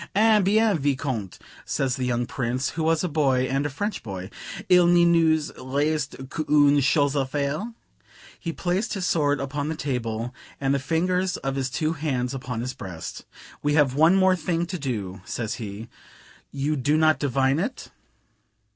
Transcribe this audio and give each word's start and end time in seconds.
"Eh 0.15 0.39
bien, 0.39 0.75
Vicomte!" 0.79 1.37
says 1.63 1.95
the 1.95 2.05
young 2.07 2.25
Prince, 2.25 2.69
who 2.69 2.81
was 2.83 3.03
a 3.03 3.07
boy, 3.07 3.41
and 3.43 3.67
a 3.67 3.69
French 3.69 4.01
boy, 4.01 4.31
"il 4.67 4.87
ne 4.87 5.05
nous 5.05 5.51
reste 5.61 6.27
qu'une 6.27 6.81
chose 6.81 7.13
a 7.13 7.23
faire:" 7.23 7.75
he 8.39 8.51
placed 8.51 8.95
his 8.95 9.05
sword 9.05 9.39
upon 9.39 9.67
the 9.69 9.75
table, 9.75 10.33
and 10.59 10.73
the 10.73 10.79
fingers 10.79 11.37
of 11.45 11.53
his 11.53 11.69
two 11.69 11.93
hands 11.93 12.33
upon 12.33 12.61
his 12.61 12.73
breast: 12.73 13.25
"We 13.61 13.75
have 13.75 13.93
one 13.93 14.15
more 14.15 14.35
thing 14.35 14.65
to 14.65 14.79
do," 14.79 15.21
says 15.23 15.53
he; 15.61 15.87
"you 16.51 16.75
do 16.75 16.97
not 16.97 17.19
divine 17.19 17.59
it?" 17.59 17.91